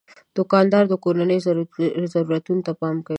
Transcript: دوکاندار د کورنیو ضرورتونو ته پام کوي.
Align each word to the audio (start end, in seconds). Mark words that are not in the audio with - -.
دوکاندار 0.37 0.83
د 0.89 0.93
کورنیو 1.03 1.43
ضرورتونو 2.15 2.61
ته 2.67 2.71
پام 2.81 2.95
کوي. 3.05 3.09